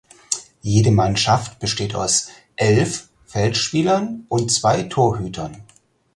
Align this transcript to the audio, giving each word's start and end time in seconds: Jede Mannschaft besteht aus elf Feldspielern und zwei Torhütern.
Jede 0.63 0.89
Mannschaft 0.89 1.59
besteht 1.59 1.93
aus 1.93 2.29
elf 2.55 3.07
Feldspielern 3.27 4.25
und 4.29 4.51
zwei 4.51 4.81
Torhütern. 4.81 5.63